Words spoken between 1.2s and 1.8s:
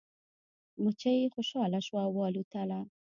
خوشحاله